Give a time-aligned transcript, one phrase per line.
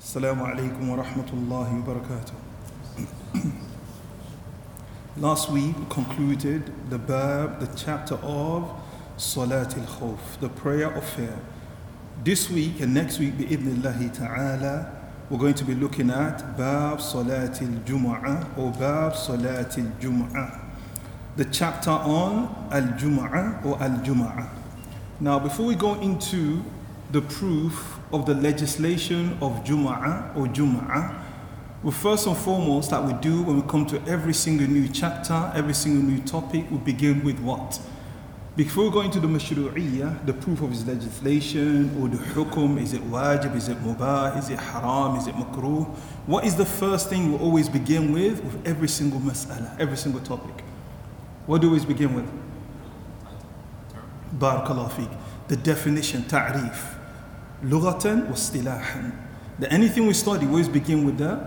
[0.00, 2.32] Assalamu alaikum wa rahmatullahi wa barakatuh.
[5.16, 8.70] Last week we concluded the bab, the chapter of
[9.16, 11.36] Salat al Khawf, the prayer of fear.
[12.22, 14.92] This week and next week, bi'idhnillahi ta'ala,
[15.30, 20.60] we're going to be looking at Bab Salat al Jum'ah or Bab Salat al Jum'ah,
[21.34, 24.48] the chapter on Al Jum'ah or Al Jum'ah.
[25.18, 26.64] Now, before we go into
[27.10, 31.22] the proof of the legislation of Jum'ah or Jum'ah,
[31.82, 35.52] well, first and foremost, that we do when we come to every single new chapter,
[35.54, 37.80] every single new topic, we begin with what?
[38.56, 42.92] Before we go into the mashru'iyah, the proof of his legislation or the hukum, is
[42.94, 45.86] it wajib, is it mubah, is it haram, is it makruh?
[46.26, 50.20] What is the first thing we always begin with with every single mas'ala, every single
[50.22, 50.64] topic?
[51.46, 52.28] What do we always begin with?
[54.36, 55.16] Barakallahu.
[55.46, 56.97] The definition, ta'rif.
[57.62, 59.12] Wa istilahan.
[59.58, 61.42] That anything we study, always begin with the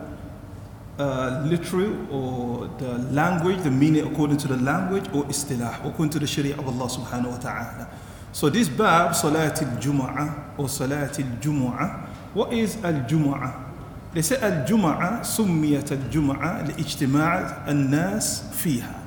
[0.99, 6.19] uh, literal or the language, the meaning according to the language or istilah, according to
[6.19, 7.89] the sharia of Allah subhanahu wa ta'ala.
[8.33, 13.71] So this bab, Salat al-Jum'ah or Salat al-Jum'ah, what is al-Jum'ah?
[14.13, 18.99] They say al-Jum'ah summiyat al-Jum'ah li-ijtima'a al-nas fiha.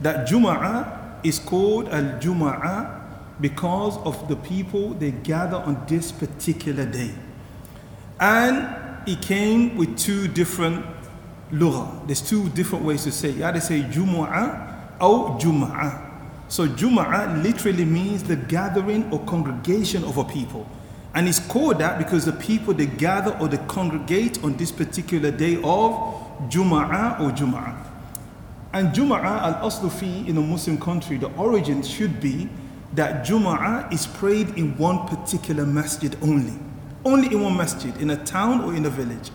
[0.00, 2.97] That Jum'ah is called al-Jum'ah
[3.40, 7.12] because of the people they gather on this particular day.
[8.20, 10.84] And it came with two different
[11.52, 12.06] lugha.
[12.06, 13.30] There's two different ways to say.
[13.30, 16.04] You either say Jumu'ah or Jum'ah.
[16.48, 20.66] So Jum'ah literally means the gathering or congregation of a people.
[21.14, 25.30] And it's called that because the people they gather or they congregate on this particular
[25.30, 25.92] day of
[26.50, 27.86] Jum'ah or Jum'ah.
[28.72, 32.48] And Jum'ah al-Aslufi in a Muslim country, the origin should be
[32.94, 36.58] that Jum'ah is prayed in one particular masjid only.
[37.04, 39.30] Only in one masjid, in a town or in a village.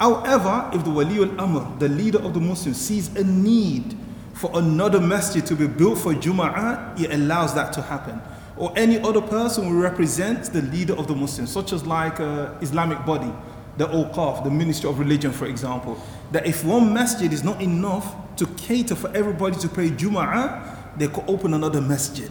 [0.00, 3.96] However, if the Wali al Amr, the leader of the Muslims, sees a need
[4.34, 8.20] for another masjid to be built for Jum'ah, it allows that to happen.
[8.56, 12.56] Or any other person who represents the leader of the Muslims, such as like a
[12.60, 13.32] Islamic body,
[13.76, 16.00] the Awqaf, the Ministry of Religion, for example,
[16.32, 21.08] that if one masjid is not enough to cater for everybody to pray Jum'ah, they
[21.08, 22.30] could open another masjid.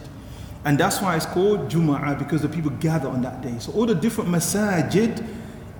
[0.67, 3.55] And that's why it's called Jum'ah because the people gather on that day.
[3.57, 5.25] So all the different masajid,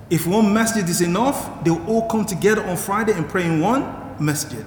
[0.08, 3.84] if one masjid is enough, they'll all come together on Friday and pray in one
[4.18, 4.64] masjid.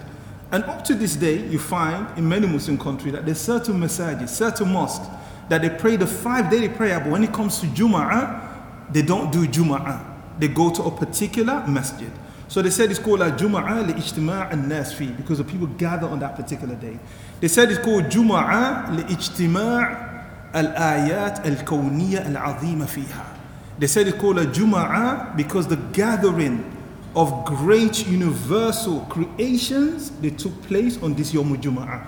[0.52, 4.30] And up to this day, you find in many Muslim countries that there's certain masajid,
[4.30, 5.08] certain mosques,
[5.50, 9.32] that they pray the five daily prayer, but when it comes to Jum'ah, they don't
[9.32, 10.06] do Jum'ah.
[10.38, 12.12] They go to a particular masjid.
[12.48, 16.06] So they said it's called a Jum'ah li ijtima' al-nas fi because the people gather
[16.06, 17.00] on that particular day.
[17.40, 20.11] They said it's called Jum'ah li ijtima'
[20.54, 22.28] al-ayat al-kawniyya.
[23.80, 26.78] They said it's called a Jum'ah because the gathering
[27.16, 32.06] of great universal creations they took place on this Yom Jum'ah.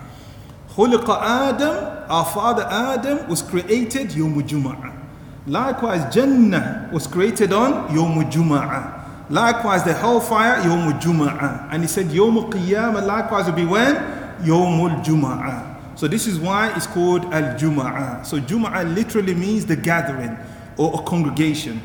[0.69, 5.01] Khuliqa Adam, our father Adam was created Yom Jum'ah.
[5.45, 9.29] Likewise, Jannah was created on Yom Jum'ah.
[9.29, 11.69] Likewise, the hellfire Yom Jum'ah.
[11.71, 13.95] And he said Yom Qiyamah likewise will be when?
[14.43, 15.72] Yom Jum'ah.
[15.95, 18.25] So this is why it's called Al Jum'ah.
[18.25, 20.37] So Jum'ah literally means the gathering
[20.77, 21.81] or a congregation.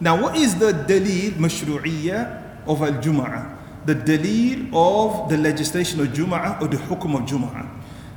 [0.00, 3.58] Now, what is the dalil mashru'iyya of Al Jum'ah?
[3.86, 7.68] The dalil of the legislation of Jum'ah or the hukum of Jum'ah.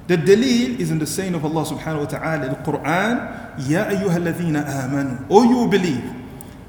[0.07, 4.17] The dalil is in the saying of Allah subhanahu wa ta'ala the Quran, Ya ayyuha
[4.21, 6.05] alladhina amanu, O you believe.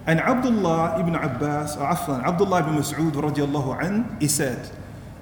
[0.07, 4.71] And Abdullah ibn Abbas, or Afan, Abdullah ibn Mas'ud radiallahu an, he said,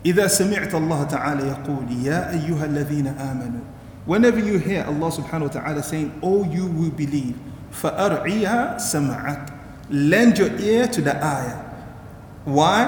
[0.06, 3.64] إذا سمعت الله تعالى يقول يا أيها الذين آمنوا
[4.08, 7.36] Whenever you hear Allah subhanahu wa ta'ala saying, Oh you will believe,
[7.72, 9.54] فأرعيها سمعك
[9.92, 11.62] Lend your ear to the ayah.
[12.46, 12.88] Why?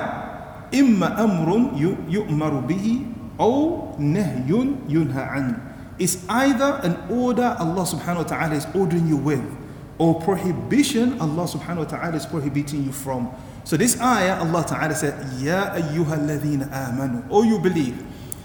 [0.74, 1.78] إما أمر
[2.10, 3.02] يؤمر به
[3.40, 5.58] أو نهي ينهى عنه
[6.00, 9.44] It's either an order Allah subhanahu wa ta'ala is ordering you with
[10.02, 13.30] or prohibition Allah subhanahu wa ta'ala is prohibiting you from.
[13.67, 18.01] So this ayah, Allah Ta'ala said, Ya ayyuha alladhina amanu, O you believe.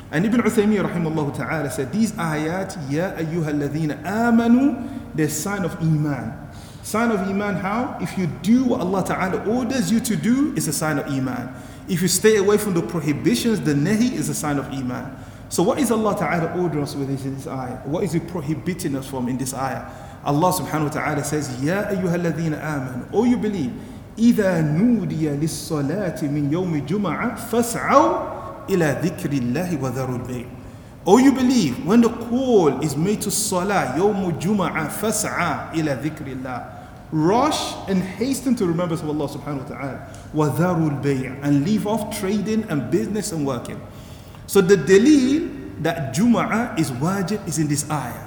[0.10, 5.80] And Ibn Uthaymeen rahimahullah ta'ala said, these ayat, Ya ayyuha alladhina amanu, they're sign of
[5.80, 6.50] iman.
[6.82, 8.00] Sign of iman how?
[8.02, 11.54] If you do what Allah Ta'ala orders you to do, it's a sign of iman.
[11.88, 15.24] If you stay away from the prohibitions, the nahi is a sign of iman.
[15.50, 17.78] So what is Allah Ta'ala ordering us with in this ayah?
[17.86, 19.86] What is He prohibiting us from in this ayah?
[20.26, 23.72] Allah subhanahu wa ta'ala says, Ya ayyuha alladhina amanu, O you believe,
[24.19, 28.13] إذا نودي للصلاة من يوم جمعة فاسعوا
[28.71, 30.47] إلى ذكر الله وذروا البيع
[31.05, 36.27] Or you believe when the call is made to salah يوم جمعة فاسعى إلى ذكر
[36.27, 36.77] الله
[37.13, 40.09] Rush and hasten to remembrance of Allah subhanahu wa ta'ala.
[40.35, 43.81] وَذَرُوا الْبَيْعَ And leave off trading and business and working.
[44.49, 48.27] So the dalil that Jum'ah is wajib is in this ayah.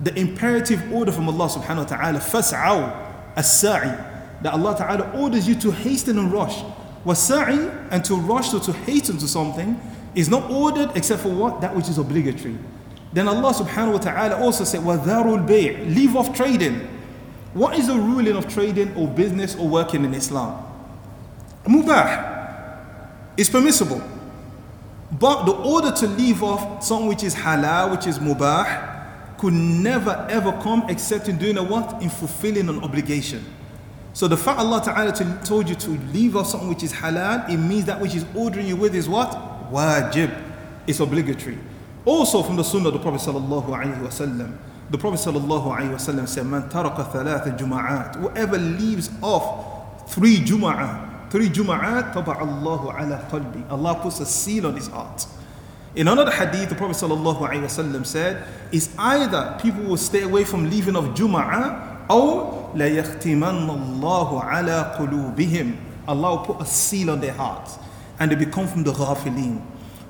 [0.00, 4.09] The imperative order from Allah subhanahu wa ta'ala, فَاسْعَوْا السَّعِي
[4.42, 6.62] That Allah ta'ala orders you to hasten and rush.
[7.04, 9.80] وَالسَّعِي And to rush or to hasten to something
[10.14, 11.60] is not ordered except for what?
[11.60, 12.56] That which is obligatory.
[13.12, 16.88] Then Allah subhanahu wa ta'ala also said, وَذَرُوا الْبَيْعِ Leave off trading.
[17.54, 20.62] What is the ruling of trading or business or working in Islam?
[21.64, 24.02] Mubah is permissible.
[25.12, 30.26] But the order to leave off something which is halal, which is mubah, could never
[30.28, 32.02] ever come except in doing a what?
[32.02, 33.44] In fulfilling an obligation.
[34.13, 35.13] So the fact Allah Ta'ala
[35.45, 38.67] told you to leave off something which is halal, it means that which is ordering
[38.67, 39.29] you with is what?
[39.71, 40.29] Wajib.
[40.87, 41.57] It's obligatory.
[42.03, 44.57] Also from the sunnah of the Prophet Sallallahu Alaihi Wasallam,
[44.91, 51.31] the Prophet sallallahu alaihi wasallam said, "Man taraka thalatha juma'at." Whoever leaves off three juma'at,
[51.31, 53.63] three juma'at, taba Allahu ala qalbi.
[53.71, 55.25] Allah puts a seal on his heart.
[55.95, 58.43] In another hadith, the Prophet sallallahu alaihi wasallam said,
[58.73, 61.90] "Is either people will stay away from leaving off juma'ah,
[62.75, 65.75] la yakhtimanna Allahu ala qulubihim."
[66.07, 67.77] Allah will put a seal on their hearts,
[68.19, 69.61] and they become from the ghafilin.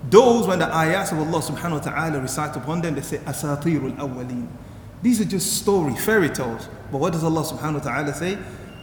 [0.10, 3.96] Those, when the ayats of Allah subhanahu wa ta'ala recite upon them, they say, Asatirul
[3.98, 4.48] awwaleen.
[5.04, 6.68] These are just story, fairy tales.
[6.92, 8.38] But what does Allah subhanahu wa ta'ala say?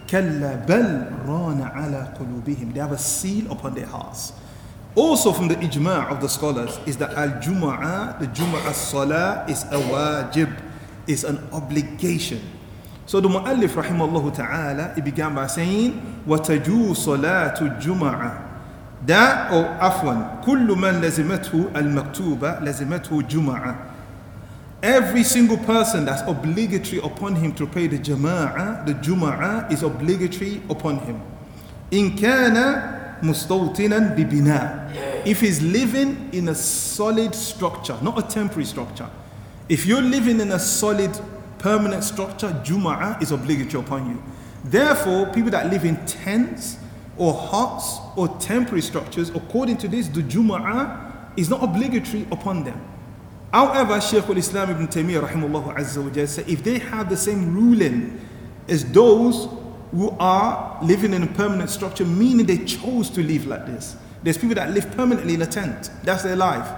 [0.07, 4.33] كَلَّا بَلْ رَانَ عَلَى قُلُوبِهِمْ They have a seal upon their hearts.
[4.95, 9.79] Also from the ijma' of the scholars is that al-jum'ah, the jum'ah salah is a
[9.79, 10.57] wajib,
[11.07, 12.41] is an obligation.
[13.08, 18.54] So the mu'allif rahimahullah ta'ala, he began by saying, وَتَجُوا صَلَاةُ الْجُمَعَةِ
[19.08, 19.20] ده
[19.52, 23.76] أو عفوا كل من لزمته المكتوبة لزمته جمعة
[24.82, 30.62] Every single person that's obligatory upon him to pray the jama'ah, the juma'ah is obligatory
[30.70, 31.22] upon him.
[31.94, 32.82] إن كان
[33.24, 39.10] مستوطنا ببناء If he's living in a solid structure, not a temporary structure.
[39.70, 41.12] If you're living in a solid
[41.59, 44.23] permanent structure, juma'ah is obligatory upon you.
[44.65, 46.79] Therefore, people that live in tents
[47.17, 52.81] or huts or temporary structures, according to this, the juma'ah is not obligatory upon them.
[53.53, 58.21] However, Shaykh al-Islam ibn Taymiyyah rahimahullah said, if they have the same ruling
[58.69, 59.49] as those
[59.91, 63.97] who are living in a permanent structure, meaning they chose to live like this.
[64.23, 65.91] There's people that live permanently in a tent.
[66.03, 66.69] That's their life.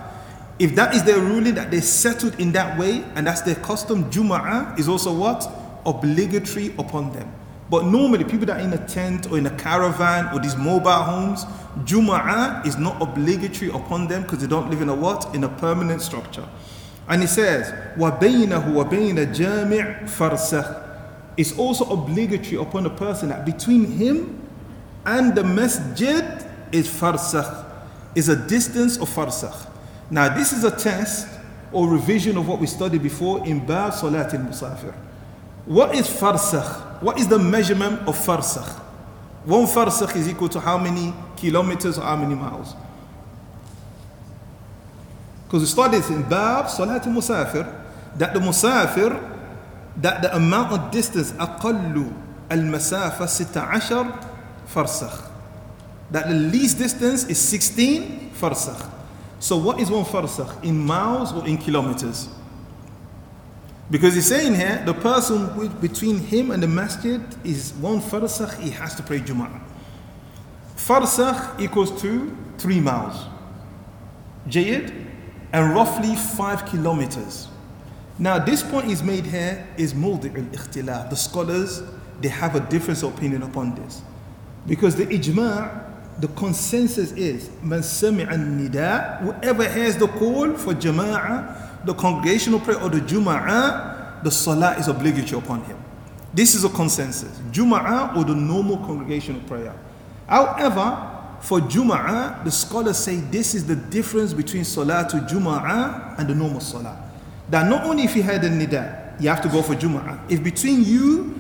[0.60, 4.10] If that is their ruling, that they settled in that way, and that's their custom,
[4.10, 5.50] Jum'ah is also what?
[5.86, 7.34] Obligatory upon them.
[7.70, 10.92] But normally, people that are in a tent or in a caravan or these mobile
[11.04, 11.46] homes,
[11.84, 15.34] Jum'ah is not obligatory upon them because they don't live in a what?
[15.36, 16.48] In a permanent structure.
[17.08, 20.84] And he says, وَبَيْنَهُ وَبَيْنَ جَامِعْ فَرْسَخ
[21.38, 24.42] It's also obligatory upon a person that between him
[25.06, 26.24] and the masjid
[26.72, 27.66] is farsakh,
[28.16, 29.69] is a distance of farsakh.
[30.10, 31.28] Now this is a test
[31.72, 34.94] or revision of what we studied before in Bab Salat al-Musafir.
[35.66, 37.02] What is farsakh?
[37.02, 38.70] What is the measurement of farsakh?
[39.46, 42.76] One farsakh is equal to how many kilometers or how many miles?
[45.46, 47.84] Because we studied in Bab Salat al-Musafir
[48.18, 49.20] that the Musafir,
[49.98, 52.12] that the amount of distance أقل
[52.52, 54.14] المسافة 16
[54.74, 55.32] farsakh.
[56.12, 58.92] That the least distance is 16 farsakh.
[59.41, 60.63] So what is one farsakh?
[60.63, 62.29] In miles or in kilometers?
[63.91, 68.61] Because he's saying here, the person with, between him and the masjid is one farsakh,
[68.61, 69.61] he has to pray Jum'ah.
[70.77, 73.27] Farsakh equals to three miles.
[74.47, 75.07] Jayid?
[75.53, 77.49] And roughly five kilometers.
[78.19, 81.09] Now, this point is made here is muldi' al-ikhtilaf.
[81.09, 81.83] The scholars,
[82.21, 84.03] they have a different opinion upon this.
[84.67, 85.90] Because the ijma'
[86.21, 92.89] the consensus is man nida whoever hears the call for jama'ah the congregational prayer or
[92.89, 95.79] the Jum'ah, the Salah is obligatory upon him.
[96.35, 97.39] This is a consensus.
[97.51, 99.75] Jum'ah or the normal congregational prayer.
[100.29, 101.09] However,
[101.41, 106.35] for Jum'ah, the scholars say this is the difference between Salah to Jum'ah and the
[106.35, 107.11] normal Salah.
[107.49, 110.31] That not only if you heard the Nida, you have to go for Jum'ah.
[110.31, 111.35] If between you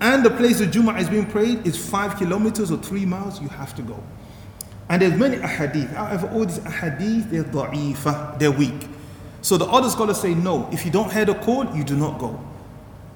[0.00, 3.48] and the place the Jum'ah is being prayed is five kilometers or three miles, you
[3.48, 4.02] have to go.
[4.89, 5.93] And there's many ahadith.
[5.93, 8.87] However, all these ahadith, they're da'ifah, they're weak.
[9.41, 12.19] So the other scholars say, no, if you don't hear the call, you do not
[12.19, 12.39] go.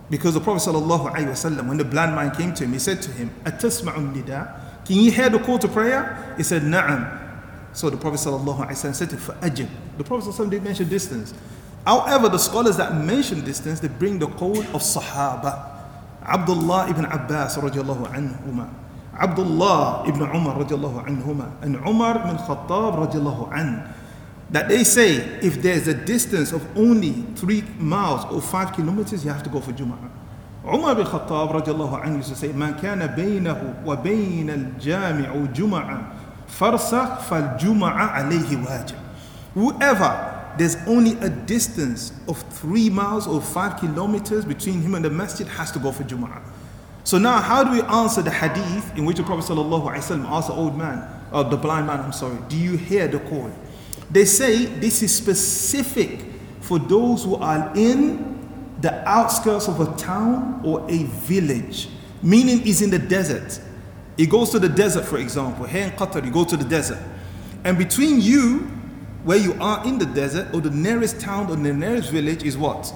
[0.10, 3.32] Because the Prophet ﷺ, when the blind man came to him, he said to him,
[3.46, 4.86] Atasma'un nida?
[4.86, 6.34] Can you hear the call to prayer?
[6.38, 7.20] He said, Na'am.
[7.74, 9.70] So the Prophet ﷺ said to him, Fa'ajib.
[9.98, 11.34] The Prophet ﷺ did mention distance.
[11.86, 15.72] However, the scholars that mention distance, they bring the call of Sahaba.
[16.24, 18.70] Abdullah ibn Abbas radiallahu anhuma,
[19.19, 23.93] Abdullah ibn Umar radiallahu anhuma, and Umar ibn Khattab radiallahu anhu,
[24.51, 29.31] that they say if there's a distance of only three miles or five kilometers, you
[29.31, 30.11] have to go for Jum'ah.
[30.65, 36.15] Umar bin Khattab radiallahu anhu used to say, Man kana baynahu wa bayna al-jami'u jum'a
[36.47, 38.99] farsakh fal jum'a alayhi wajib.
[39.55, 45.11] Whoever there's only a distance of three miles or five kilometers between him and the
[45.11, 46.43] masjid has to go for Jum'ah.
[47.05, 50.55] So now how do we answer the hadith in which the Prophet ﷺ asked the
[50.55, 53.51] old man, or the blind man, I'm sorry, do you hear the call?
[54.11, 56.21] They say this is specific
[56.61, 61.89] for those who are in the outskirts of a town or a village,
[62.23, 63.61] meaning is in the desert.
[64.17, 65.65] He goes to the desert, for example.
[65.67, 66.99] Here in Qatar, you go to the desert.
[67.65, 68.71] And between you
[69.25, 72.57] where you are in the desert or the nearest town or the nearest village is
[72.57, 72.93] what?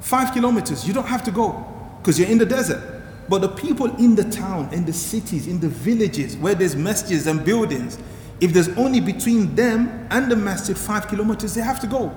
[0.00, 0.86] Five kilometers.
[0.86, 1.71] You don't have to go
[2.02, 2.82] because you're in the desert.
[3.28, 7.28] But the people in the town, in the cities, in the villages where there's masjids
[7.28, 7.96] and buildings,
[8.40, 12.12] if there's only between them and the masjid five kilometers, they have to go.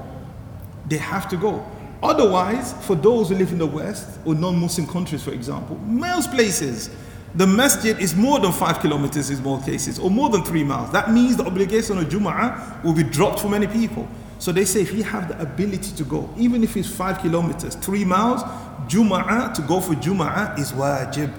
[0.88, 1.64] They have to go.
[2.02, 6.32] Otherwise, for those who live in the West or non Muslim countries, for example, most
[6.32, 6.90] places,
[7.36, 10.92] the masjid is more than five kilometers in most cases, or more than three miles.
[10.92, 14.08] That means the obligation of Jum'ah will be dropped for many people.
[14.38, 17.76] So they say if you have the ability to go, even if it's five kilometers,
[17.76, 18.44] three miles,
[18.88, 21.34] Jum'ah, to go for Jum'ah is wajib.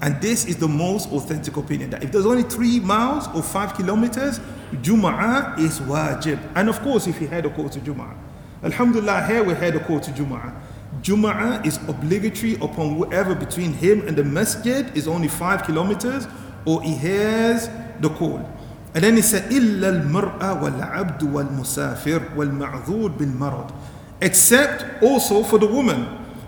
[0.00, 3.74] And this is the most authentic opinion that if there's only three miles or five
[3.74, 4.40] kilometers,
[4.82, 6.38] Jum'ah is wajib.
[6.54, 8.16] And of course, if you had a call to Jum'ah.
[8.62, 10.54] Alhamdulillah, here we had a call to Jum'ah.
[11.02, 16.26] Jum'ah is obligatory upon whoever between him and the masjid is only five kilometers
[16.64, 17.68] or he hears
[18.00, 18.48] the call.
[18.93, 23.73] And then he said, إِلَّا الْمَرْأَ وَالْعَبْدُ وَالْمُسَافِرُ وَالْمَعْذُورُ بِالْمَرَضِ
[24.21, 26.07] Except also for the woman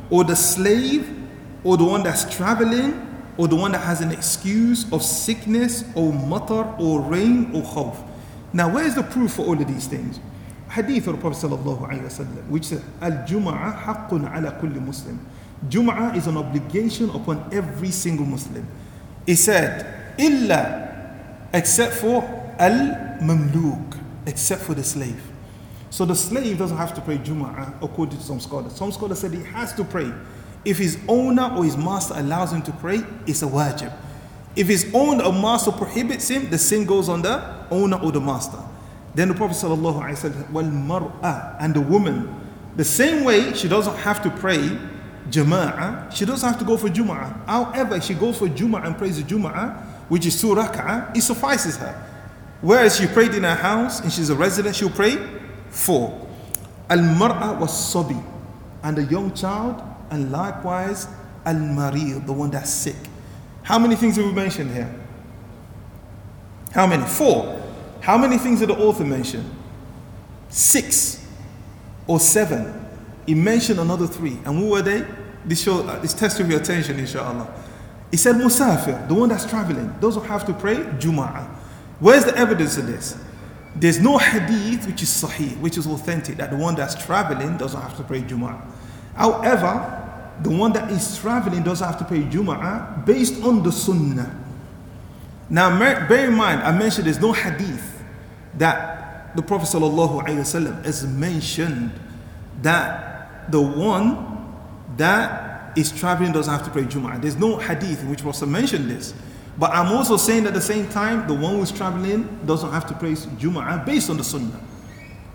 [0.10, 1.16] or the slave
[1.64, 3.06] or the one that's traveling
[3.38, 7.96] or the one that has an excuse of sickness or matar or rain or khawf.
[8.54, 10.20] Now where's the proof for all of these things?
[10.70, 15.20] hadith of the Prophet sallallahu alaihi wasallam, which says, "Al-Jum'ah haqqun ala kulli Muslim."
[15.68, 18.66] Jum'ah is an obligation upon every single Muslim.
[19.26, 20.93] He said, "Illa,"
[21.55, 22.23] except for
[22.59, 25.23] al-mamluk, except for the slave.
[25.89, 28.75] So the slave doesn't have to pray Jum'ah according to some scholars.
[28.75, 30.13] Some scholars said he has to pray.
[30.65, 33.93] If his owner or his master allows him to pray, it's a wajib.
[34.57, 38.21] If his owner or master prohibits him, the sin goes on the owner or the
[38.21, 38.59] master.
[39.15, 42.41] Then the Prophet ﷺ said, Well, mar'ah, and the woman,
[42.75, 44.77] the same way she doesn't have to pray
[45.31, 47.47] jama'ah, she doesn't have to go for jum'ah.
[47.47, 51.77] However, she goes for jum'ah and prays the jum'ah, which is two rak'ah, it suffices
[51.77, 52.11] her.
[52.61, 55.19] Whereas she prayed in her house and she's a resident, she'll pray
[55.69, 56.27] four.
[56.89, 58.17] Al mar'a was sabi,
[58.83, 61.07] and a young child, and likewise
[61.45, 62.97] al marid, the one that's sick.
[63.63, 64.95] How many things have we mentioned here?
[66.73, 67.05] How many?
[67.05, 67.63] Four.
[68.01, 69.51] How many things did the author mention?
[70.51, 71.27] Six
[72.07, 72.87] or seven.
[73.27, 74.39] He mentioned another three.
[74.45, 75.07] And who were they?
[75.47, 77.49] This, show, uh, this test of your attention, inshallah.
[78.11, 79.95] He said Musafir, the one that's traveling.
[80.01, 81.47] Those who have to pray, Jum'ah.
[82.01, 83.17] Where's the evidence of this?
[83.77, 87.81] There's no hadith which is sahih, which is authentic, that the one that's traveling doesn't
[87.81, 88.61] have to pray Jum'ah.
[89.15, 90.01] However,
[90.43, 94.41] the one that is traveling doesn't have to pray Jum'ah based on the sunnah.
[95.51, 98.03] Now, bear in mind, I mentioned there's no hadith
[98.59, 101.93] that the Prophet ﷺ has mentioned
[102.63, 104.55] that the one
[104.97, 105.44] that
[105.77, 107.21] is traveling doesn't have to pray Jum'ah.
[107.21, 109.15] There's no hadith in which Prophet mentioned this.
[109.59, 112.95] But I'm also saying at the same time, the one who's traveling doesn't have to
[112.95, 114.61] pray Jum'ah based on the Sunnah.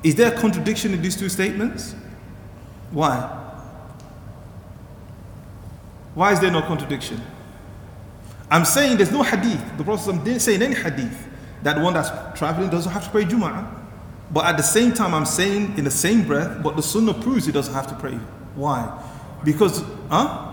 [0.03, 1.95] Is there a contradiction in these two statements?
[2.91, 3.35] Why?
[6.15, 7.21] Why is there no contradiction?
[8.51, 9.77] I'm saying there's no hadith.
[9.77, 11.27] The Prophet didn't say in any hadith
[11.63, 13.75] that one that's traveling doesn't have to pray Jum'ah.
[14.31, 17.45] But at the same time, I'm saying in the same breath, but the Sunnah proves
[17.45, 18.13] he doesn't have to pray.
[18.55, 19.01] Why?
[19.43, 20.47] Because, huh?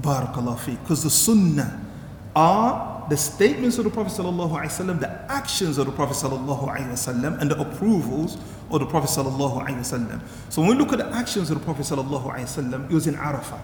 [0.00, 0.78] Barakallah.
[0.82, 1.86] Because the Sunnah
[2.34, 6.68] are the statements of the Prophet sallallahu alaihi wasallam, the actions of the Prophet sallallahu
[6.68, 8.38] alaihi wasallam, and the approvals
[8.70, 10.20] of the Prophet sallallahu alaihi wasallam.
[10.48, 13.06] So when we look at the actions of the Prophet sallallahu alaihi wasallam, it was
[13.06, 13.60] in Arafah.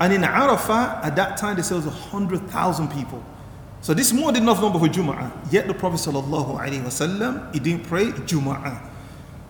[0.00, 3.22] And in Arafah, at that time, there was 100,000 people.
[3.82, 5.52] So this is more than enough number for Jum'ah.
[5.52, 8.88] Yet the Prophet sallallahu wasallam, he didn't pray Jum'ah.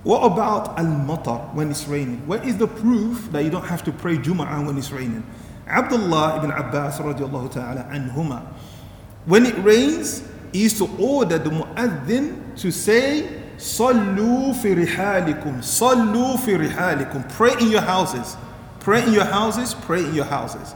[0.03, 2.27] What about al-matar when it's raining?
[2.27, 5.25] Where is the proof that you don't have to pray Jum'ah when it's raining?
[5.67, 8.45] Abdullah ibn Abbas radiallahu ta'ala anhuma.
[9.27, 16.39] When it rains, he used to order the mu'adhin to say, Sallu fi rihalikum, sallu
[16.41, 17.29] fi rihalikum.
[17.33, 18.37] Pray in your houses.
[18.81, 20.75] Pray in your houses, pray in your houses.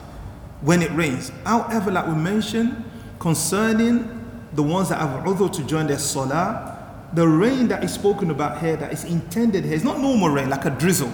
[0.60, 1.30] when it rains.
[1.44, 2.84] However, like we mentioned,
[3.18, 6.75] concerning the ones that have udhr to join their salah,
[7.12, 10.50] the rain that is spoken about here, that is intended here, is not normal rain,
[10.50, 11.12] like a drizzle.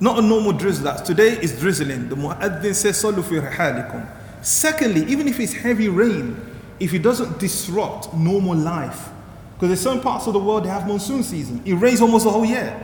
[0.00, 0.84] Not a normal drizzle.
[0.84, 2.08] That today is drizzling.
[2.08, 4.06] The muaddin says, Sallu fi rihalikum.
[4.42, 6.36] Secondly, even if it's heavy rain,
[6.78, 9.08] if it doesn't disrupt normal life,
[9.54, 12.30] because there's some parts of the world they have monsoon season, it rains almost the
[12.30, 12.82] whole year.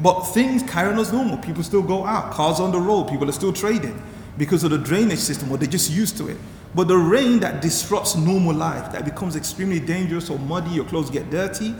[0.00, 1.38] But things carry on as normal.
[1.38, 4.00] People still go out, cars on the road, people are still trading
[4.36, 6.36] because of the drainage system, or they're just used to it.
[6.75, 11.09] But the rain that disrupts normal life, that becomes extremely dangerous or muddy, your clothes
[11.09, 11.75] get dirty,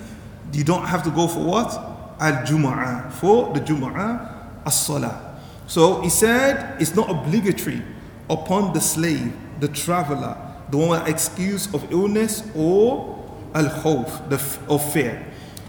[0.52, 1.72] you don't have to go for what?
[2.20, 5.40] Al Jum'ah, for the Jum'ah, as Salah.
[5.68, 7.82] So he said it's not obligatory
[8.30, 10.38] upon the slave, the traveler,
[10.70, 13.20] the one with excuse of illness or
[13.56, 14.36] al khawf, the
[14.72, 15.26] of fear.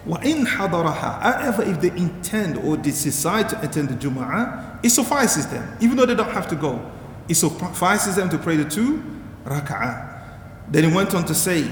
[0.07, 5.47] وَإِنْ حَضَرَهَا However, if they intend or they decide to attend the Jum'ah, it suffices
[5.47, 6.91] them, even though they don't have to go.
[7.29, 9.03] It suffices them to pray the two
[9.45, 10.11] rak'ah.
[10.71, 11.71] Then he went on to say,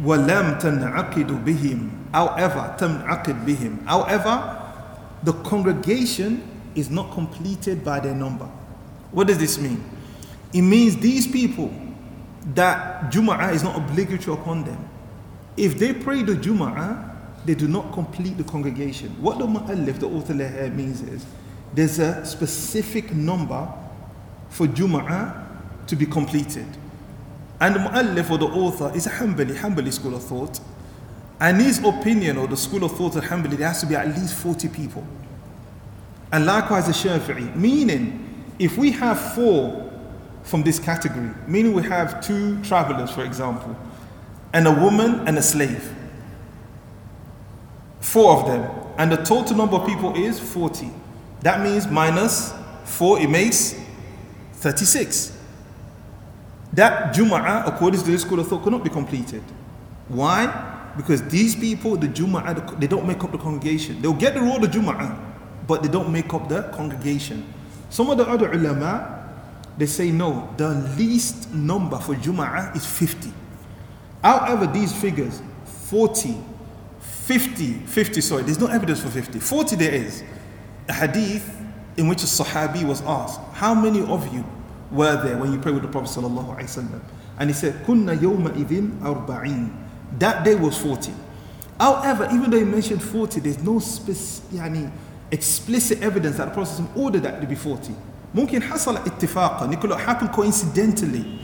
[0.00, 4.58] وَلَمْ تَنْعَقِدُ بِهِمْ However, تَنْعَقِدْ بِهِمْ However,
[5.22, 8.46] the congregation is not completed by their number.
[9.10, 9.84] What does this mean?
[10.52, 11.72] It means these people
[12.54, 14.88] that Jum'ah is not obligatory upon them.
[15.56, 17.10] If they pray the Jum'ah,
[17.44, 19.10] they do not complete the congregation.
[19.20, 21.24] What the Mu'allif, the author here means is
[21.74, 23.72] there's a specific number
[24.49, 25.45] for Jum'ah
[25.87, 26.67] to be completed.
[27.59, 30.59] And Mu'allif or the author is a Hanbali, Hanbali school of thought.
[31.39, 34.07] And his opinion or the school of thought of Hanbali, there has to be at
[34.07, 35.05] least 40 people.
[36.31, 39.83] And likewise the Shafi'i, meaning if we have four
[40.43, 43.75] from this category, meaning we have two travelers, for example,
[44.53, 45.93] and a woman and a slave,
[47.99, 50.89] four of them, and the total number of people is 40.
[51.41, 53.75] That means minus four, it makes
[54.57, 55.37] 36.
[56.73, 59.43] That Jum'ah, according to this school of thought, cannot be completed.
[60.07, 60.91] Why?
[60.97, 64.01] Because these people, the Jum'ah, they don't make up the congregation.
[64.01, 65.17] They'll get the role of Jum'ah,
[65.65, 67.53] but they don't make up the congregation.
[67.89, 69.29] Some of the other ulama,
[69.77, 73.31] they say no, the least number for Jum'ah is 50.
[74.23, 76.35] However, these figures, 40,
[76.99, 79.39] 50, 50, sorry, there's no evidence for 50.
[79.39, 80.23] 40 there is.
[80.89, 81.49] A hadith
[81.96, 84.44] in which a Sahabi was asked, How many of you
[84.90, 86.16] were there when you prayed with the Prophet?
[87.38, 89.72] And he said, Kunna yawma idin arba'in.
[90.18, 91.12] That day was 40.
[91.78, 94.90] However, even though he mentioned 40, there's no specific, yani,
[95.30, 97.94] explicit evidence that the Prophet ordered that to be 40.
[98.34, 101.38] ممكن حصل اتفاقا it could happen coincidentally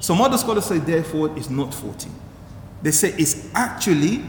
[0.00, 2.10] some other scholars say therefore it's not 40
[2.82, 4.24] they say it's actually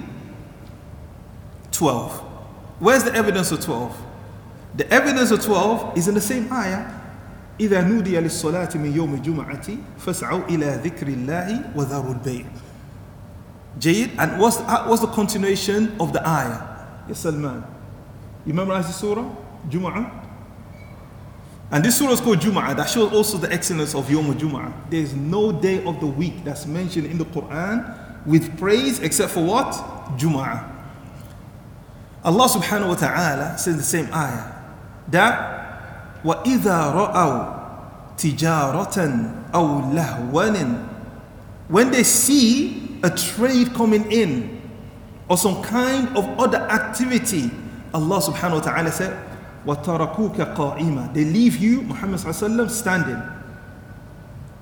[1.72, 2.12] 12
[2.80, 3.96] where's the evidence of 12
[4.76, 7.00] the evidence of 12 is in the same ayah
[7.60, 9.68] إذا نودي للصلاة من يوم الجمعة
[10.00, 12.46] فاسعوا إلى ذكر الله وذروا البيع
[13.80, 16.62] جيد and what's the, what's the continuation of the ayah
[17.08, 17.64] yes Salman
[18.46, 19.28] you memorize the surah
[19.70, 20.20] Jum'ah
[21.72, 22.76] and this surah is called Jum'ah.
[22.76, 24.90] That shows also the excellence of Yom Jum'ah.
[24.90, 29.34] There is no day of the week that's mentioned in the Quran with praise except
[29.34, 29.74] for what?
[30.18, 30.68] Jum'ah.
[32.24, 34.53] Allah subhanahu wa ta'ala says the same ayah
[35.10, 35.60] that
[36.24, 37.60] وَإِذَا رَأَوْا
[38.18, 38.98] تِجَارَةً
[39.54, 40.88] أَوْ لَهْوًا
[41.70, 44.62] When they see a trade coming in
[45.30, 47.50] or some kind of other activity,
[47.94, 49.18] Allah subhanahu wa ta'ala said,
[49.66, 53.22] وَتَرَكُوكَ قَائِمًا They leave you, Muhammad sallallahu standing.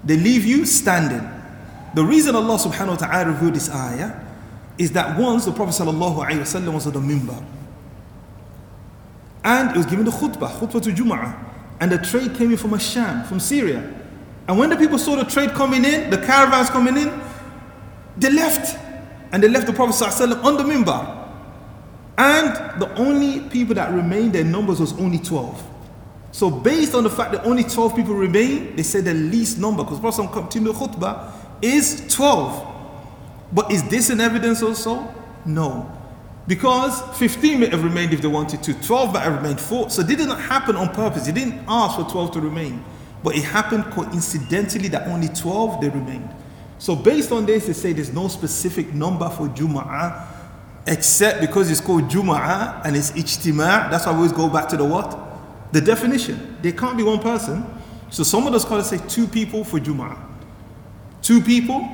[0.03, 1.27] They leave you standing.
[1.95, 4.13] The reason Allah subhanahu wa ta'ala revealed this ayah
[4.77, 7.43] is that once the Prophet sallallahu alayhi wa was on the minbar
[9.44, 11.50] and he was giving the khutbah, khutbah to Jum'ah
[11.82, 13.82] and the trade came in from Asham, from Syria.
[14.46, 17.20] And when the people saw the trade coming in, the caravans coming in,
[18.16, 18.78] they left.
[19.32, 21.28] And they left the Prophet sallallahu on the minbar.
[22.16, 25.70] And the only people that remained, their numbers was only 12.
[26.30, 29.82] So based on the fact that only 12 people remain, they said the least number,
[29.82, 32.64] because Prophet continued khutbah, is 12.
[33.52, 35.12] But is this an evidence also?
[35.44, 35.90] No.
[36.46, 39.90] Because 15 may have remained if they wanted to, 12 might have remained 4.
[39.90, 41.26] So it did not happen on purpose.
[41.26, 42.84] He didn't ask for 12 to remain.
[43.22, 46.28] But it happened coincidentally that only 12 they remained.
[46.78, 50.26] So based on this, they say there's no specific number for Jum'ah
[50.86, 53.88] except because it's called Jum'ah and it's Ijtima'.
[53.88, 55.16] That's why we always go back to the what?
[55.72, 56.58] The definition.
[56.60, 57.64] There can't be one person.
[58.10, 60.18] So some of the scholars say two people for Jum'ah.
[61.22, 61.88] Two people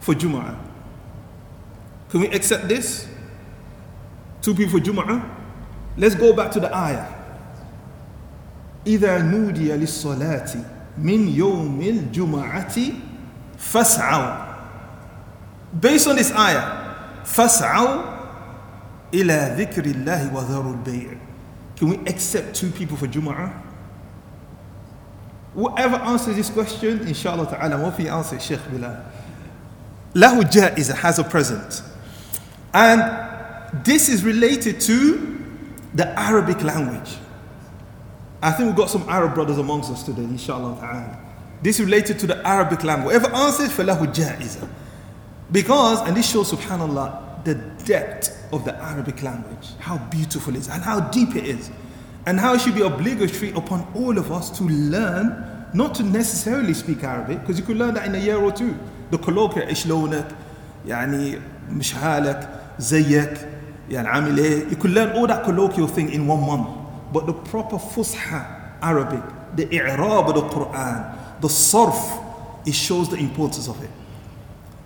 [0.00, 0.58] for Jum'ah.
[2.10, 3.06] Can we accept this?
[4.41, 5.23] Two people for Jum'ah?
[5.97, 7.05] Let's go back to the ayah.
[8.85, 10.55] إذا نودي للصلاة
[10.97, 12.77] من يوم الجمعة
[13.57, 14.45] فاسعوا
[15.73, 18.01] Based on this ayah, فاسعوا
[19.13, 21.17] إلى ذكر الله وذروا البيع
[21.75, 23.61] Can we accept two people for Jum'ah?
[25.55, 29.03] Whoever answers this question, inshallah ta'ala, what if he answers Sheikh Bilal?
[30.13, 31.81] Lahu ja'iza has a present.
[32.73, 33.01] And
[33.83, 35.37] this is related to
[35.93, 37.17] the Arabic language.
[38.41, 41.19] I think we've got some Arab brothers amongst us today, inshallah ta'ala.
[41.61, 43.15] This is related to the Arabic language.
[43.15, 44.69] Whoever answers, falahu ja'iza.
[45.51, 50.67] Because, and this shows, subhanAllah, the depth of the Arabic language, how beautiful it is,
[50.69, 51.69] and how deep it is,
[52.25, 56.73] and how it should be obligatory upon all of us to learn, not to necessarily
[56.73, 58.77] speak Arabic, because you could learn that in a year or two.
[59.11, 60.27] The colloquial, إشلونك,
[60.87, 63.37] يعني مش حالك, زيك,
[63.89, 64.69] يعني عامل إيه.
[64.69, 66.67] You could learn all that colloquial thing in one month.
[67.13, 68.45] But the proper Fusha
[68.81, 69.23] Arabic,
[69.55, 72.21] the i'rab of the Quran, the sarf,
[72.65, 73.89] it shows the importance of it.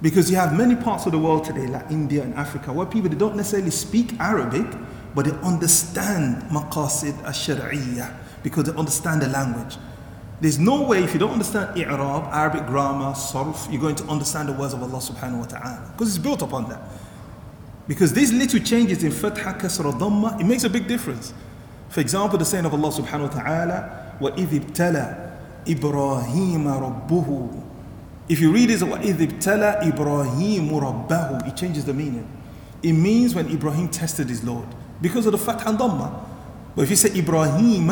[0.02, 3.10] Because you have many parts of the world today, like India and Africa, where people
[3.10, 4.68] they don't necessarily speak Arabic,
[5.16, 9.78] but they understand maqasid al-shar'iyyah because they understand the language.
[10.40, 14.48] There's no way if you don't understand i'rab, Arabic grammar, sarf, you're going to understand
[14.48, 15.92] the words of Allah subhanahu wa ta'ala.
[15.92, 16.82] Because it's built upon that.
[17.88, 21.34] Because these little changes in fatha, kasra, dhamma, it makes a big difference.
[21.90, 25.32] For example, the saying of Allah subhanahu wa ta'ala, وَإِذِ ابْتَلَى
[25.66, 27.64] إِبْرَاهِيمَ رَبُّهُ
[28.30, 32.30] If you read this, وَإِذِ ابْتَلَى إِبْرَاهِيمُ رَبَّهُ It changes the meaning.
[32.84, 34.68] It means when Ibrahim tested his Lord.
[35.02, 36.26] Because of the fath and dhamma.
[36.76, 37.90] But if you say Ibrahim,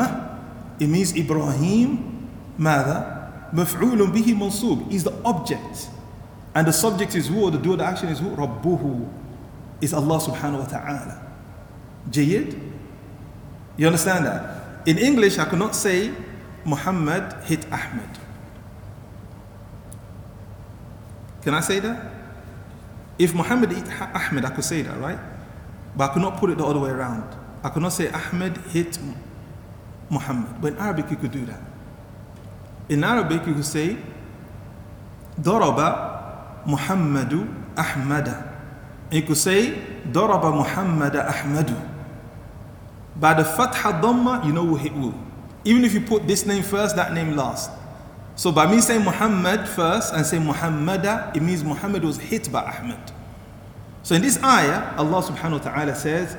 [0.79, 2.29] it means Ibrahim,
[2.59, 3.17] ماذا?
[3.53, 5.89] مفعول به منصوب is the object.
[6.53, 8.29] And the subject is who, or the doer, the action is who?
[8.35, 9.07] ربه
[9.82, 11.18] is Allah subhanahu wa ta'ala.
[12.08, 12.54] Jayid?
[13.76, 14.86] You understand that?
[14.86, 16.14] In English, I cannot say
[16.64, 18.08] Muhammad hit Ahmed.
[21.42, 21.98] Can I say that?
[23.18, 25.18] If Muhammad hit Ahmed, I could say that, right?
[25.96, 27.26] But I could not put it the other way around.
[27.64, 28.98] I could not say Ahmed hit
[30.08, 30.60] Muhammad.
[30.62, 31.60] But in Arabic, you could do that.
[32.88, 33.98] In Arabic, you could say
[35.40, 38.51] Daraba Muhammadu Ahmada.
[39.12, 39.74] You could say
[40.10, 41.90] Daraba Muhammad Ahmadu.
[43.14, 45.12] By the Fatha Dhamma, you know who hit who.
[45.64, 47.70] Even if you put this name first, that name last.
[48.34, 52.62] So by me saying Muhammad first and saying Muhammada, it means Muhammad was hit by
[52.62, 53.12] Ahmad.
[54.02, 56.36] So in this ayah, Allah subhanahu wa ta'ala says,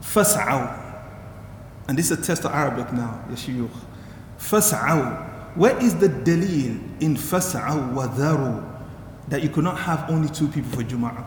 [0.00, 0.82] Fas'aw.
[1.88, 3.70] And this is a test of Arabic now, Yashiyukh.
[4.38, 5.54] Fas'aw.
[5.56, 8.06] Where is the dalil in Fas'aw wa
[9.28, 11.24] that you cannot have only two people for Jum'ah?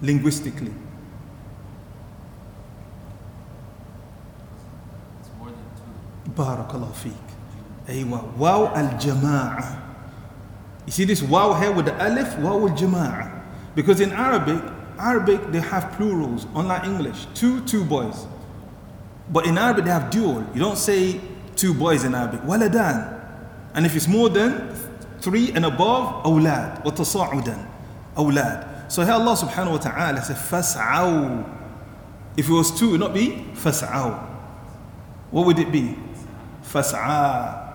[0.00, 0.72] Linguistically.
[6.34, 7.30] Barakallahu feek.
[7.86, 8.36] Aywa.
[8.36, 9.78] Wow al jama'ah.
[10.86, 13.42] You see this wow here with the alif, wow al jama'ah.
[13.74, 14.62] Because in Arabic,
[14.98, 17.26] Arabic they have plurals, unlike English.
[17.34, 18.26] Two, two boys.
[19.30, 20.44] But in Arabic they have dual.
[20.54, 21.20] You don't say
[21.56, 22.40] two boys in Arabic.
[22.42, 23.18] Waladan.
[23.74, 24.74] And if it's more than
[25.20, 26.84] three and above, awlad.
[26.84, 27.66] Watasa'udan.
[28.16, 28.90] Awlad.
[28.90, 31.56] So here Allah subhanahu wa ta'ala says, fas'aw.
[32.36, 34.28] If it was two, it would not be fas'aw.
[35.30, 35.96] What would it be?
[36.62, 37.68] Fas'a.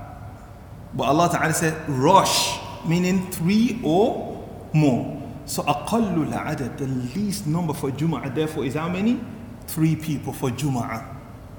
[0.93, 5.21] But Allah Ta'ala said, rush, meaning three or more.
[5.45, 9.19] So aqallu adad, the least number for Jum'ah, therefore, is how many?
[9.67, 11.03] Three people for Jum'ah.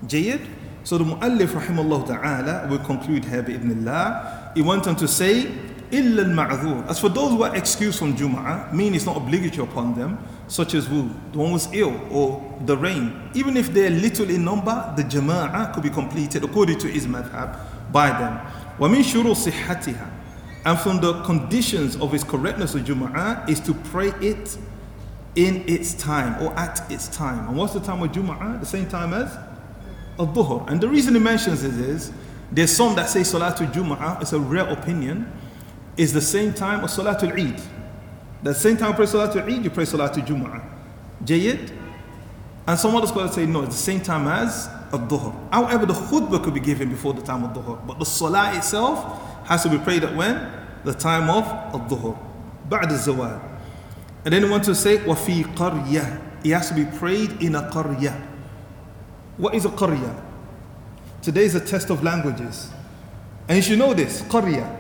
[0.05, 0.47] Jayid?
[0.85, 4.55] So the Mu'allif rahimahullah ta'ala will conclude here bi'idhnillah.
[4.55, 5.53] He went on to say,
[5.92, 6.90] illa al-ma'dhur.
[6.90, 10.74] As for those who are excused from Jum'ah, meaning it's not obligatory upon them, such
[10.74, 11.10] as who?
[11.32, 13.30] The one who's ill or the rain.
[13.34, 17.58] Even if they're little in number, the jama'ah could be completed according to his madhab
[17.92, 18.40] by them.
[18.78, 20.10] وَمِن شُرُوا صِحَّتِهَا
[20.66, 24.58] And from the conditions of its correctness of Jum'ah is to pray it
[25.36, 27.48] in its time or at its time.
[27.48, 28.60] And what's the time of Jum'ah?
[28.60, 29.38] The same time as
[30.20, 30.70] al-Dhuhr.
[30.70, 32.12] And the reason he mentions it is,
[32.52, 35.32] there's some that say Salatul Jum'ah, it's a rare opinion,
[35.98, 37.62] is the same time as Salatul Eid.
[38.44, 40.64] The same time you pray Salatul Eid, you pray Salatul Jum'ah.
[41.24, 41.78] Jayyid?
[42.68, 45.34] And some other scholars say no, it's the same time as Al-Dhuhr.
[45.52, 47.86] However, the khutbah could be given before the time of Dhuhr.
[47.86, 50.52] But the Salah itself has to be prayed at when?
[50.84, 52.18] The time of Al-Dhuhr.
[52.70, 53.42] بعد الزوال.
[54.26, 57.64] And then he wants to say, وَفِي قَرْيَةٍ It has to be prayed in a
[57.72, 58.20] qaryah.
[59.38, 60.24] What is a qaryah?
[61.22, 62.70] Today is a test of languages.
[63.48, 64.78] And you should know this, qaryah.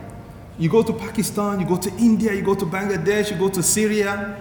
[0.58, 3.62] You go to Pakistan, you go to India, you go to Bangladesh, you go to
[3.62, 4.36] Syria.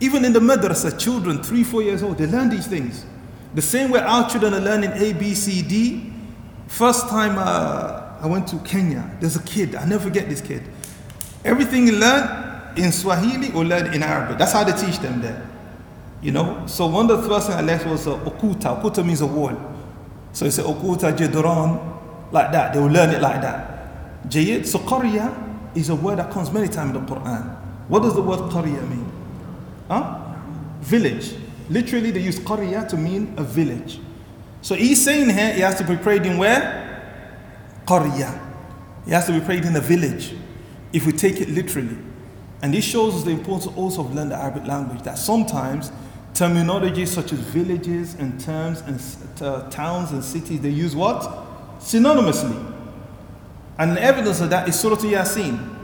[0.00, 3.06] Even in the madrasa, children, three, four years old, they learn these things.
[3.54, 6.12] The same way our children are learning A, B, C, D.
[6.66, 10.62] First time uh, I went to Kenya, there's a kid, I never forget this kid.
[11.44, 14.38] Everything he learned in Swahili or learned in Arabic.
[14.38, 15.48] That's how they teach them there.
[16.20, 16.66] You know?
[16.66, 18.82] So one of the first things I learned was uh, okuta.
[18.82, 19.56] Okuta means a wall.
[20.32, 22.74] So said okuta jedron, like that.
[22.74, 23.75] They will learn it like that.
[24.28, 24.66] Jayid.
[24.66, 27.56] So qarya is a word that comes many times in the Quran.
[27.88, 29.12] What does the word qarya mean?
[29.88, 30.34] Huh?
[30.80, 31.34] Village.
[31.68, 33.98] Literally, they use qarya to mean a village.
[34.62, 36.82] So he's saying here he has to be prayed in where?
[37.86, 38.40] Qarya.
[39.04, 40.34] He has to be prayed in a village,
[40.92, 41.96] if we take it literally.
[42.62, 45.92] And this shows us the importance also of learning the Arabic language, that sometimes
[46.34, 51.22] terminology such as villages and terms and uh, towns and cities, they use what?
[51.78, 52.75] Synonymously.
[53.77, 55.77] And the evidence of that is Surah Yasin.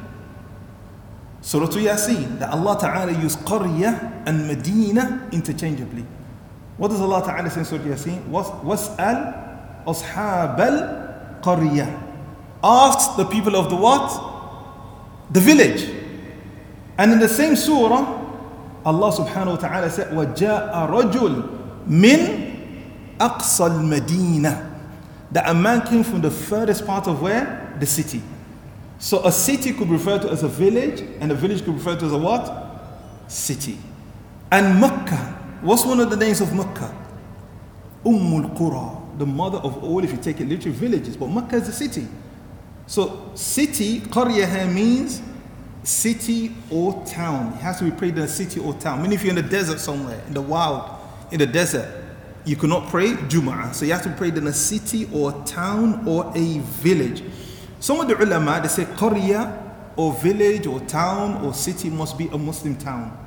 [1.41, 6.05] Surah Yasin, that Allah Ta'ala used Qarya and Medina interchangeably.
[6.77, 8.29] What does Allah Ta'ala say in Surah Yasin?
[8.29, 12.03] Was'al ashab al qarya.
[12.63, 14.09] Ask the people of the what?
[15.31, 15.89] The village.
[16.97, 18.25] And in the same surah,
[18.85, 22.19] Allah subhanahu wa ta'ala said, وَجَاءَ رَجُلٌ مِّنْ
[23.19, 24.70] أَقْصَى الْمَدِينَةِ
[25.32, 27.74] that a man came from the furthest part of where?
[27.80, 28.22] The city.
[28.98, 32.04] So a city could refer to as a village, and a village could refer to
[32.04, 32.70] as a what?
[33.28, 33.78] City.
[34.50, 36.92] And Makkah What's one of the names of Mecca?
[38.04, 41.16] Ummul Qura, the mother of all, if you take it literally, villages.
[41.16, 42.08] But Mecca is a city.
[42.88, 45.22] So, city, Qarya means
[45.84, 47.52] city or town.
[47.52, 48.98] It has to be prayed in a city or town.
[48.98, 50.90] I mean, if you're in the desert somewhere, in the wild,
[51.30, 52.01] in the desert,
[52.44, 53.74] you cannot pray Jum'ah.
[53.74, 57.22] So you have to pray in a city or town or a village.
[57.80, 59.58] Some of the ulama, they say Qarya
[59.96, 63.18] or village or town or city must be a Muslim town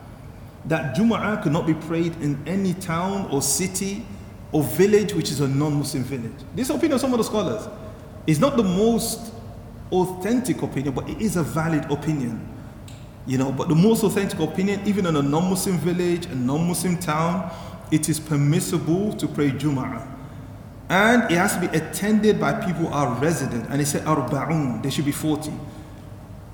[0.65, 4.05] that Jum'ah could not be prayed in any town or city
[4.51, 6.33] or village which is a non-Muslim village.
[6.55, 7.67] This opinion of some of the scholars
[8.25, 9.33] is not the most
[9.91, 12.51] authentic opinion, but it is a valid opinion.
[13.27, 17.51] You know, but the most authentic opinion, even in a non-Muslim village, a non-Muslim town,
[17.91, 20.13] it is permissible to pray Jum'ah.
[20.89, 23.67] And it has to be attended by people who are resident.
[23.69, 25.51] And he said arba'un, there should be 40.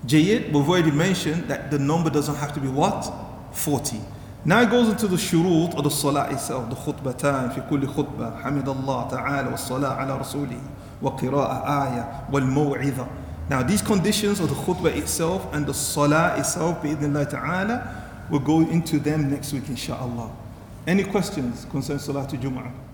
[0.06, 3.12] Jayyid, we've already mentioned that the number doesn't have to be what?
[3.52, 4.00] 40.
[4.44, 8.42] Now it goes into the shurut of the salah itself, the khutbatan, fi kulli khutbah,
[8.42, 10.60] hamidallah ta'ala, wa salah ala Rasuli
[11.00, 13.08] wa qira'ah ayah, wal maw'idha.
[13.50, 18.62] Now these conditions of the khutbah itself and the salah itself, bi'idhnillah ta'ala, we'll go
[18.62, 20.32] into them next week inshallah.
[20.88, 22.91] Any questions concerning Salatul Jum'ah?